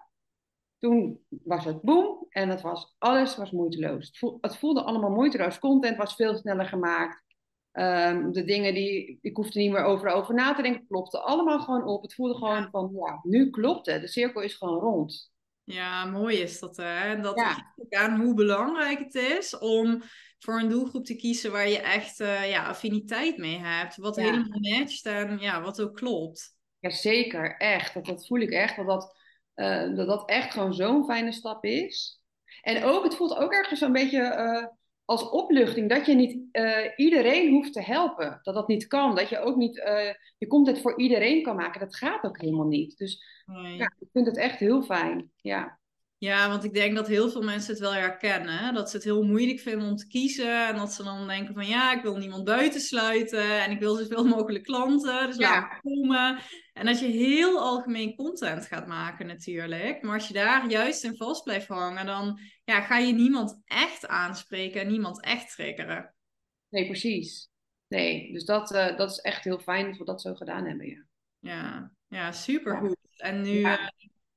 [0.79, 4.07] toen was het boom en het was, alles was moeiteloos.
[4.07, 5.59] Het voelde, het voelde allemaal moeiteloos.
[5.59, 7.23] Content was veel sneller gemaakt.
[7.71, 11.59] Ehm, de dingen die ik hoefde niet meer over, over na te denken, klopten allemaal
[11.59, 12.01] gewoon op.
[12.01, 14.01] Het voelde gewoon van, ja, nu klopt het.
[14.01, 15.31] De cirkel is gewoon rond.
[15.63, 16.99] Ja, mooi is dat, hè?
[16.99, 17.53] En dat Ja.
[17.53, 20.01] geeft ook aan hoe belangrijk het is om
[20.43, 23.95] voor een doelgroep te kiezen waar je echt eh, ja, affiniteit mee hebt.
[23.95, 24.21] Wat Ja.
[24.23, 26.55] helemaal matcht en ja, wat ook klopt.
[26.79, 27.93] Ja, zeker, echt.
[27.93, 28.75] Dat, dat voel ik echt.
[28.75, 29.17] Dat dat,
[29.53, 32.21] eh, dat dat echt gewoon zo'n fijne stap is.
[32.61, 34.65] En ook, het voelt ook ergens zo'n beetje eh,
[35.05, 36.37] als opluchting dat je niet
[36.95, 38.39] iedereen hoeft te helpen.
[38.41, 39.15] Dat dat niet kan.
[39.15, 39.75] Dat je ook niet
[40.37, 41.79] je content voor iedereen kan maken.
[41.79, 42.97] Dat gaat ook helemaal niet.
[42.97, 43.75] Dus Nee.
[43.75, 45.31] ja, ik vind het echt heel fijn.
[45.35, 45.79] Ja,
[46.21, 48.57] Ja, want ik denk dat heel veel mensen het wel herkennen.
[48.57, 48.71] hè.
[48.71, 50.67] Dat ze het heel moeilijk vinden om te kiezen.
[50.67, 53.61] En dat ze dan denken van ja, ik wil niemand buitensluiten.
[53.63, 55.27] En ik wil zoveel mogelijk klanten.
[55.27, 55.49] Dus Ja.
[55.49, 56.39] laat me komen.
[56.73, 60.01] En dat je heel algemeen content gaat maken natuurlijk.
[60.01, 64.07] Maar als je daar juist in vast blijft hangen, dan ja, ga je niemand echt
[64.07, 66.13] aanspreken en niemand echt triggeren.
[66.69, 67.49] nee, precies.
[67.87, 70.87] Nee, dus dat, eh, dat is echt heel fijn dat we dat zo gedaan hebben.
[70.87, 71.05] Ja.
[71.39, 72.97] Ja, ja supergoed.
[73.17, 73.69] En nu, Ja.
[73.71, 73.91] ja.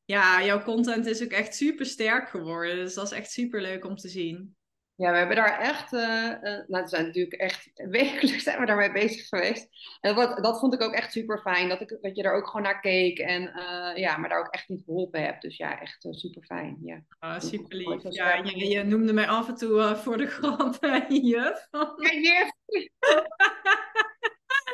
[0.05, 2.77] Ja, jouw content is ook echt super sterk geworden.
[2.77, 4.57] Dus dat is echt super leuk om te zien.
[4.97, 8.67] Ja, we hebben daar echt, eh, eh, nou, het zijn natuurlijk echt wekelijks zijn we
[8.67, 9.69] daarmee bezig geweest.
[10.01, 12.47] En wat, dat vond ik ook echt super fijn, dat, ik, dat je er ook
[12.47, 15.43] gewoon naar keek en eh, ja, maar daar ook echt niet geholpen hebt.
[15.43, 16.79] Dus ja, echt super fijn.
[16.83, 17.03] Ja.
[17.19, 18.03] Ah, super lief.
[18.09, 21.69] Ja, je, je noemde mij af en toe voor de grap juf.
[21.71, 22.51] Ja, juf.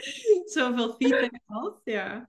[0.55, 1.81] Zoveel feedback gehad.
[1.85, 2.29] Ja.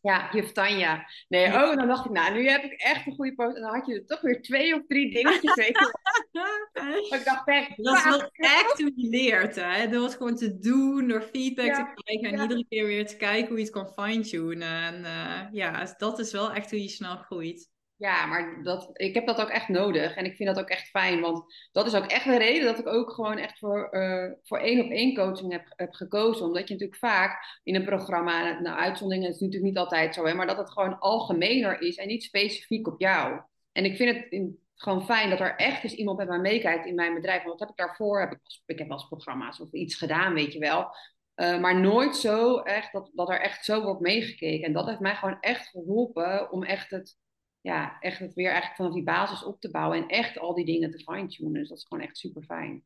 [0.00, 1.06] Ja, juf Tanja.
[1.28, 3.56] Nee, oh, dan dacht ik, nou, nu heb ik echt een goede post.
[3.56, 5.54] En dan had je er toch weer twee of drie dingetjes.
[5.54, 7.08] Wel.
[7.18, 9.88] ik dacht, echt, Dat is wel echt hoe je leert, hè?
[9.88, 12.42] Door het gewoon te doen, door feedback Ja, te krijgen en ja.
[12.42, 14.82] iedere keer weer te kijken hoe je het kan fine-tunen.
[14.82, 17.72] En eh, ja, dat is wel echt hoe je snel groeit.
[17.96, 20.14] Ja, maar dat, ik heb dat ook echt nodig.
[20.14, 21.20] En ik vind dat ook echt fijn.
[21.20, 24.58] Want dat is ook echt de reden dat ik ook gewoon echt voor, eh, voor
[24.58, 26.46] één op één coaching heb, heb gekozen.
[26.46, 30.34] Omdat je natuurlijk vaak in een programma, nou uitzonderingen is natuurlijk niet altijd zo, hè,
[30.34, 33.40] maar dat het gewoon algemener is en niet specifiek op jou.
[33.72, 36.94] En ik vind het gewoon fijn dat er echt eens iemand met mij meekijkt in
[36.94, 37.42] mijn bedrijf.
[37.42, 38.20] Want wat heb ik daarvoor?
[38.20, 40.88] Heb ik, ik heb eens programma's of iets gedaan, weet je wel.
[41.36, 44.66] Uh, maar nooit zo echt dat, dat er echt zo wordt meegekeken.
[44.66, 47.16] En dat heeft mij gewoon echt geholpen om echt het
[47.64, 50.64] ja, echt het weer eigenlijk vanaf die basis op te bouwen en echt al die
[50.64, 51.52] dingen te fine-tunen.
[51.52, 52.84] Dus dat is gewoon echt super fijn.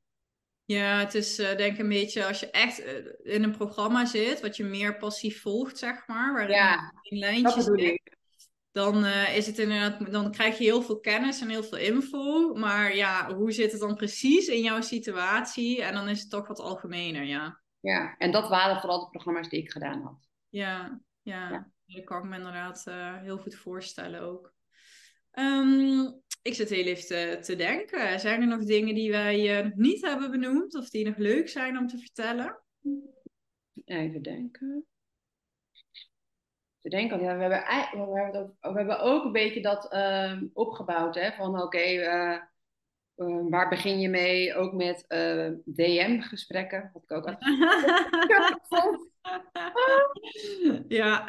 [0.65, 4.05] Ja, het is uh, denk ik een beetje als je echt uh, in een programma
[4.05, 8.17] zit, wat je meer passief volgt, zeg maar, waarin ja, een lijntje zit,
[8.73, 12.55] dan uh, is het inderdaad, dan krijg je heel veel kennis en heel veel info.
[12.55, 15.83] Maar ja, hoe zit het dan precies in jouw situatie?
[15.83, 17.61] En dan is het toch wat algemener, ja.
[17.81, 20.29] Ja, en dat waren vooral de programma's die ik gedaan had.
[20.49, 21.51] Ja, ja.
[21.51, 21.71] ja.
[21.87, 22.85] dat kan ik me inderdaad
[23.23, 24.57] heel goed voorstellen ook.
[25.39, 28.21] Um, ik zit heel even te, te, denken.
[28.21, 31.79] Zijn er nog dingen die wij uh, niet hebben benoemd of die nog leuk zijn
[31.79, 32.63] om te vertellen?
[33.85, 34.87] Even denken
[36.81, 37.21] te denken.
[37.21, 37.59] Ja, we, hebben,
[38.13, 41.15] we, hebben we hebben ook een beetje dat uh, opgebouwd.
[41.15, 42.41] Hè, van oké, okay, uh, eh,
[43.17, 44.55] uh, waar begin je mee?
[44.55, 46.91] Ook met uh, DM-gesprekken.
[46.93, 47.37] Had ik ook al.
[50.99, 51.25] ja.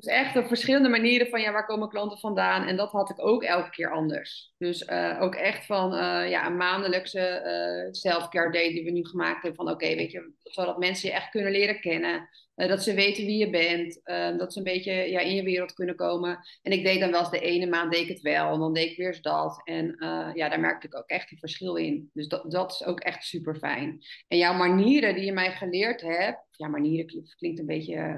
[0.00, 2.66] Dus echt op verschillende manieren van ja, waar komen klanten vandaan?
[2.66, 4.52] En dat had ik ook elke keer anders.
[4.58, 7.42] Dus uh, ook echt van uh, ja, een maandelijkse
[7.84, 9.54] uh, self-care day die we nu gemaakt hebben.
[9.54, 12.28] Van oké, weet je, zodat mensen je echt kunnen leren kennen.
[12.54, 14.00] dat ze weten wie je bent.
[14.38, 16.38] dat ze een beetje ja, in je wereld kunnen komen.
[16.62, 18.52] En ik deed dan wel eens de ene maand deed ik het wel.
[18.52, 19.60] En dan deed ik weer eens dat.
[19.64, 19.94] En
[20.34, 22.10] ja, daar merkte ik ook echt een verschil in.
[22.12, 23.98] Dus dat, dat is ook echt super fijn.
[24.28, 26.46] En jouw manieren die je mij geleerd hebt.
[26.50, 28.16] Ja, manieren klinkt een beetje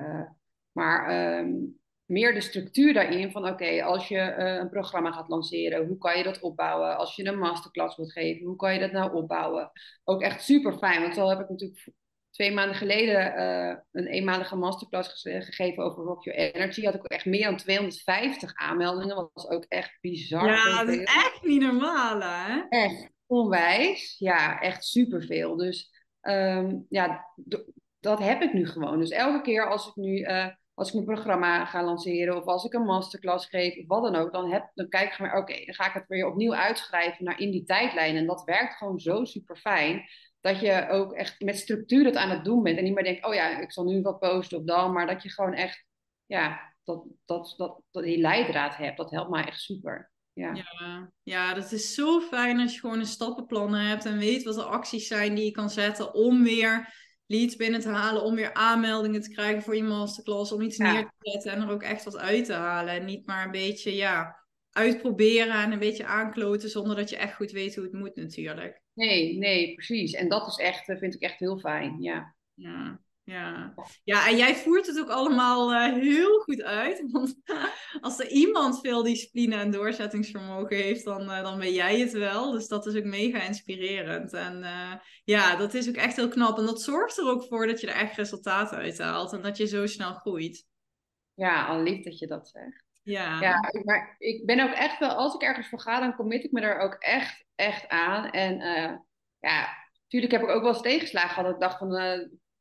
[0.72, 5.86] maar um, meer de structuur daarin van oké, als je uh, een programma gaat lanceren,
[5.86, 6.96] hoe kan je dat opbouwen?
[6.96, 9.70] Als je een masterclass wilt geven, hoe kan je dat nou opbouwen?
[10.04, 11.92] Ook echt super fijn, want zo heb ik natuurlijk
[12.32, 16.84] twee maanden geleden uh, een eenmalige masterclass gegeven over Rock Your Energy.
[16.84, 19.16] Had ik ook echt meer dan 250 aanmeldingen.
[19.16, 20.46] Dat was ook echt bizar.
[20.46, 22.62] Ja, dat is echt niet normaal, hè?
[22.68, 24.16] Echt onwijs.
[24.18, 25.56] Ja, echt superveel.
[25.56, 25.90] Dus
[26.22, 27.26] um, ja,
[28.00, 28.98] dat heb ik nu gewoon.
[28.98, 30.46] Dus elke keer als ik nu uh,
[30.82, 34.16] als ik mijn programma ga lanceren of als ik een masterclass geef of wat dan
[34.16, 37.24] ook, dan, heb, dan kijk ik maar, oké, dan ga ik het weer opnieuw uitschrijven
[37.24, 38.16] naar in die tijdlijn.
[38.16, 40.04] En dat werkt gewoon zo super fijn.
[40.40, 42.78] Dat je ook echt met structuur het aan het doen bent.
[42.78, 44.92] En niet meer denkt, oh ja, ik zal nu wat posten of dan.
[44.92, 45.84] Maar dat je gewoon echt,
[46.26, 48.96] ja, dat, dat, dat, dat die leidraad hebt.
[48.96, 50.10] Dat helpt mij echt super.
[50.32, 50.54] Ja.
[50.54, 51.12] ja.
[51.22, 54.62] Ja, dat is zo fijn als je gewoon een stappenplan hebt en weet wat de
[54.62, 56.94] acties zijn die je kan zetten om weer
[57.26, 61.02] leads binnen te halen om weer aanmeldingen te krijgen voor je masterclass, om iets neer
[61.18, 62.94] te zetten en er ook echt wat uit te halen.
[62.94, 67.34] En niet maar een beetje, ja, uitproberen en een beetje aankloten zonder dat je echt
[67.34, 68.80] goed weet hoe het moet natuurlijk.
[68.94, 70.12] Nee, nee, precies.
[70.12, 72.34] En dat is echt, eh, vind ik echt heel fijn, ja.
[72.54, 73.00] Ja.
[73.24, 73.74] Ja.
[74.04, 77.02] ja, en jij voert het ook allemaal uh, heel goed uit.
[77.12, 77.34] Want
[78.00, 82.50] als er iemand veel discipline en doorzettingsvermogen heeft, dan, uh, dan ben jij het wel.
[82.50, 84.32] Dus dat is ook mega inspirerend.
[84.32, 86.58] En uh, ja, dat is ook echt heel knap.
[86.58, 89.56] En dat zorgt er ook voor dat je er echt resultaten uit haalt en dat
[89.56, 90.66] je zo snel groeit.
[91.34, 92.84] Ja, al lief dat je dat zegt.
[93.02, 93.40] Ja.
[93.40, 96.52] ja, maar ik ben ook echt wel, als ik ergens voor ga, dan commit ik
[96.52, 98.30] me er ook echt, echt aan.
[98.30, 98.56] En
[99.38, 99.68] ja,
[100.02, 101.44] natuurlijk heb ik ook wel eens tegenslagen gehad.
[101.44, 101.90] Dat ik dacht van,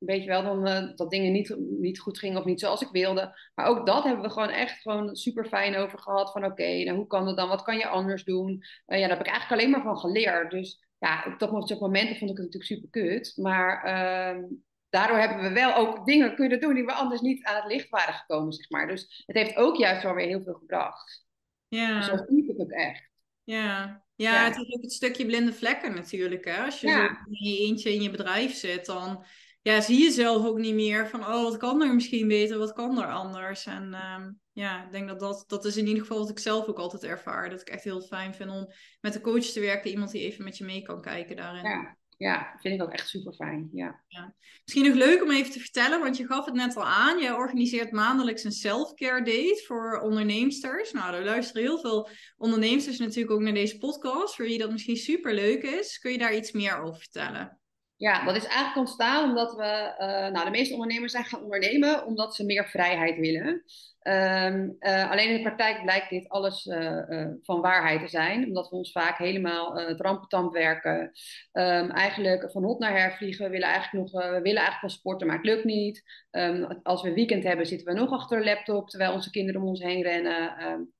[0.05, 2.89] weet je wel, dan, uh, dat dingen niet, niet goed gingen of niet zoals ik
[2.91, 3.37] wilde.
[3.55, 6.31] Maar ook dat hebben we gewoon echt gewoon super fijn over gehad.
[6.31, 7.49] Van oké, nou hoe kan het dan?
[7.49, 8.51] Wat kan je anders doen?
[8.87, 10.51] Uh, ja, daar heb ik eigenlijk alleen maar van geleerd.
[10.51, 13.33] Dus ja, op dat momenten vond ik het natuurlijk super kut.
[13.35, 14.43] Maar uh,
[14.89, 17.89] daardoor hebben we wel ook dingen kunnen doen die we anders niet aan het licht
[17.89, 18.87] waren gekomen, zeg maar.
[18.87, 21.25] Dus het heeft ook juist wel weer heel veel gebracht.
[21.67, 21.97] Ja.
[21.97, 23.09] Dus zo zie ik het ook echt.
[23.43, 24.03] Ja.
[24.15, 26.45] Ja, ja, het is ook het stukje blinde vlekken natuurlijk.
[26.45, 26.63] Hè?
[26.63, 27.07] Als je ja.
[27.07, 29.25] zo in je eentje in je bedrijf zit, dan
[29.61, 32.73] ja, zie je zelf ook niet meer van, oh, wat kan er misschien beter, wat
[32.73, 33.65] kan er anders.
[33.65, 36.67] En um, ja, ik denk dat, dat dat is in ieder geval wat ik zelf
[36.67, 37.49] ook altijd ervaar.
[37.49, 38.67] Dat ik echt heel fijn vind om
[39.01, 41.63] met een coach te werken, iemand die even met je mee kan kijken daarin.
[41.63, 43.69] Ja, ja vind ik ook echt super fijn.
[43.73, 44.03] Ja.
[44.07, 44.35] ja.
[44.63, 47.19] Misschien nog leuk om even te vertellen, want je gaf het net al aan.
[47.19, 50.91] Jij organiseert maandelijks een self-care date voor onderneemsters.
[50.91, 54.97] Nou, er luisteren heel veel onderneemsters natuurlijk ook naar deze podcast, voor wie dat misschien
[54.97, 55.99] super leuk is.
[55.99, 57.60] Kun je daar iets meer over vertellen?
[58.01, 62.05] Ja, dat is eigenlijk ontstaan omdat we, uh, nou, de meeste ondernemers zijn gaan ondernemen
[62.05, 63.63] omdat ze meer vrijheid willen.
[64.03, 68.69] Um, uh, alleen in de praktijk blijkt dit alles uh, van waarheid te zijn, omdat
[68.69, 71.11] we ons vaak helemaal het rampentamp werken.
[71.53, 73.45] Um, eigenlijk van hot naar her vliegen.
[73.45, 76.03] We willen eigenlijk nog, we willen eigenlijk wel sporten, maar het lukt niet.
[76.31, 79.67] Um, als we weekend hebben, zitten we nog achter de laptop terwijl onze kinderen om
[79.67, 80.93] ons heen rennen.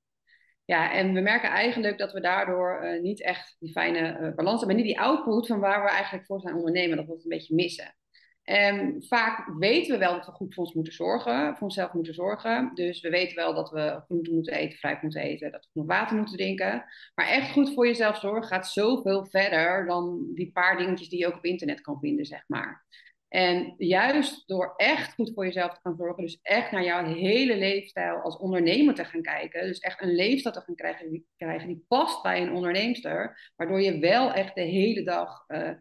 [0.71, 4.59] Ja, en we merken eigenlijk dat we daardoor uh, niet echt die fijne uh, balans
[4.59, 4.75] hebben.
[4.75, 7.55] Niet die output van waar we eigenlijk voor zijn ondernemen, dat we het een beetje
[7.55, 7.95] missen.
[8.43, 12.13] En vaak weten we wel dat we goed voor ons moeten zorgen, voor onszelf moeten
[12.13, 12.71] zorgen.
[12.73, 15.87] Dus we weten wel dat we groente moeten eten, fruit moeten eten, dat we genoeg
[15.87, 16.85] water moeten drinken.
[17.15, 21.27] Maar echt goed voor jezelf zorgen gaat zoveel verder dan die paar dingetjes die je
[21.27, 22.85] ook op internet kan vinden, zeg maar.
[23.31, 27.57] En juist door echt goed voor jezelf te gaan zorgen, dus echt naar jouw hele
[27.57, 31.67] leefstijl als ondernemer te gaan kijken, dus echt een leefstijl te gaan krijgen die, krijgen
[31.67, 35.71] die past bij een onderneemster, waardoor je wel echt de hele dag uh,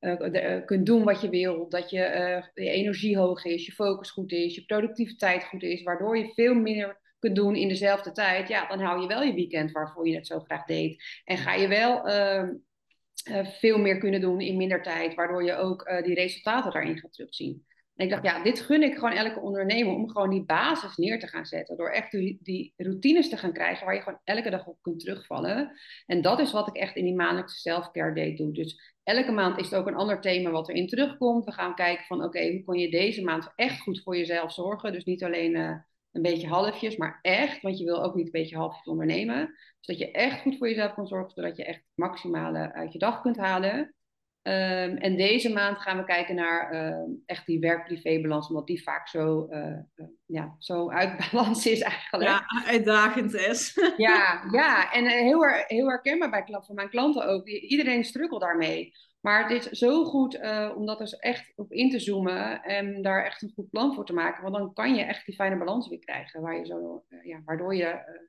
[0.00, 4.32] uh, kunt doen wat je wil, dat je, je energie hoog is, je focus goed
[4.32, 8.66] is, je productiviteit goed is, waardoor je veel minder kunt doen in dezelfde tijd, ja,
[8.66, 11.02] dan hou je wel je weekend waarvoor je het zo graag deed.
[11.24, 12.54] En ga je wel ehm, eh,
[13.44, 17.12] veel meer kunnen doen in minder tijd, waardoor je ook eh, die resultaten daarin gaat
[17.12, 17.64] terugzien.
[17.96, 21.20] En ik dacht, ja, dit gun ik gewoon elke ondernemer om gewoon die basis neer
[21.20, 21.76] te gaan zetten.
[21.76, 25.00] Door echt die, die routines te gaan krijgen waar je gewoon elke dag op kunt
[25.00, 25.72] terugvallen.
[26.06, 28.52] En dat is wat ik echt in die maandelijkse self-care date doe.
[28.52, 31.44] Dus elke maand is het ook een ander thema wat erin terugkomt.
[31.44, 34.92] We gaan kijken van, oké, hoe kon je deze maand echt goed voor jezelf zorgen?
[34.92, 35.76] Dus niet alleen uh,
[36.16, 37.62] een beetje halfjes, maar echt.
[37.62, 39.54] Want je wil ook niet een beetje halfjes ondernemen.
[39.80, 42.98] Zodat je echt goed voor jezelf kan zorgen, zodat je echt het maximale uit je
[42.98, 43.94] dag kunt halen.
[44.42, 49.08] Um, en deze maand gaan we kijken naar uh, echt die werk-privé-balans, omdat die vaak
[49.08, 52.30] zo, uh, ja, zo uit balans is eigenlijk.
[52.30, 53.78] Ja, uitdagend is.
[53.96, 57.46] ja, ja, en heel, heel herkenbaar bij van mijn klanten ook.
[57.46, 58.92] Iedereen struggelt daarmee.
[59.26, 60.40] Maar het is zo goed
[60.76, 64.06] om dat dus echt op in te zoomen en daar echt een goed plan voor
[64.06, 64.42] te maken.
[64.42, 67.74] Want dan kan je echt die fijne balans weer krijgen, waar je zo, ja, waardoor
[67.74, 68.20] je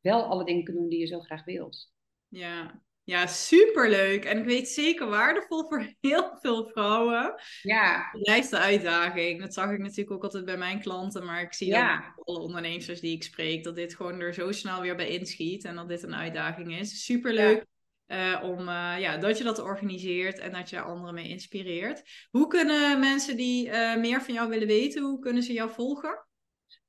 [0.00, 1.92] wel alle dingen kunt doen die je zo graag wilt.
[2.28, 4.24] Ja, ja, superleuk.
[4.24, 7.34] En ik weet zeker waardevol voor heel veel vrouwen.
[7.62, 8.10] Ja.
[8.12, 9.40] De uitdaging.
[9.40, 11.24] Dat zag ik natuurlijk ook altijd bij mijn klanten.
[11.24, 11.98] Maar ik zie ja.
[11.98, 15.64] bij alle ondernemers die ik spreek, dat dit gewoon er zo snel weer bij inschiet.
[15.64, 17.04] En dat dit een uitdaging is.
[17.04, 17.56] Superleuk.
[17.56, 17.72] Ja.
[18.08, 22.02] Uh, om, uh, ja, dat je dat organiseert en dat je anderen mee inspireert.
[22.30, 26.26] Hoe kunnen mensen die uh, meer van jou willen weten, hoe kunnen ze jou volgen?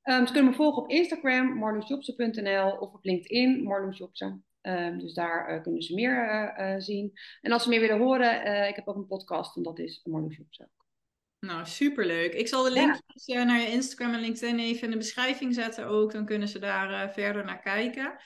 [0.02, 4.44] Um, ze kunnen me volgen op Instagram, marloesjobsen.nl of op LinkedIn, Marloesjobsen.
[4.62, 7.12] Um, dus daar kunnen ze meer zien.
[7.40, 10.40] En als ze meer willen horen, ik heb ook een podcast en dat is Marloes
[10.40, 10.68] ook.
[11.40, 12.32] Nou, superleuk.
[12.32, 13.44] Ik zal de linkjes ja.
[13.44, 16.12] naar je Instagram en LinkedIn even in de beschrijving zetten ook.
[16.12, 18.16] Dan kunnen ze daar verder naar kijken.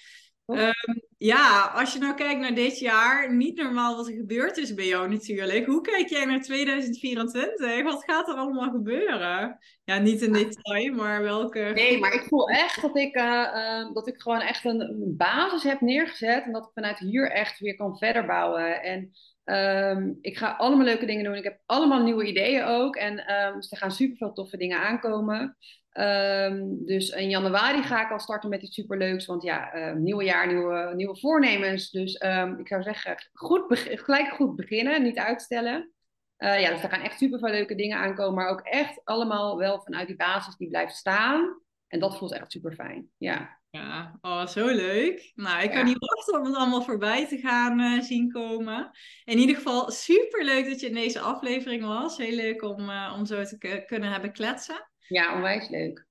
[0.47, 4.75] Um, ja, als je nou kijkt naar dit jaar, niet normaal wat er gebeurd is
[4.75, 5.67] bij jou natuurlijk.
[5.67, 7.83] Hoe kijk jij naar 2024?
[7.83, 9.59] Wat gaat er allemaal gebeuren?
[9.85, 11.59] Ja, niet in detail, maar welke...
[11.75, 15.63] Nee, maar ik voel echt dat ik, uh, uh, dat ik gewoon echt een basis
[15.63, 16.45] heb neergezet.
[16.45, 18.83] En dat ik vanuit hier echt weer kan verder bouwen.
[18.83, 19.11] En
[19.45, 21.35] um, ik ga allemaal leuke dingen doen.
[21.35, 22.97] Ik heb allemaal nieuwe ideeën ook.
[22.97, 25.57] En um, dus er gaan super veel toffe dingen aankomen.
[25.93, 29.27] Um, dus in januari ga ik al starten met iets superleuks.
[29.27, 31.91] Want ja, uh, nieuwe jaar, nieuwe, nieuwe voornemens.
[31.91, 35.93] Dus um, ik zou zeggen, goed gelijk goed beginnen, niet uitstellen.
[36.39, 38.35] Uh, ja, dus er gaan echt super veel leuke dingen aankomen.
[38.35, 41.61] Maar ook echt allemaal wel vanuit die basis die blijft staan.
[41.87, 43.11] En dat voelt echt super fijn.
[43.17, 43.59] Ja.
[43.71, 45.33] Ja, oh, zo leuk.
[45.35, 48.91] Nou, ik kan niet wachten om het allemaal voorbij te gaan uh, zien komen.
[49.25, 52.17] In ieder geval super leuk dat je in deze aflevering was.
[52.17, 54.89] Heel leuk om, uh, om zo te kunnen hebben kletsen.
[55.11, 56.07] Ja, onwijs leuk.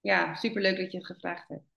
[0.00, 1.73] Ja, superleuk dat je het gevraagd hebt.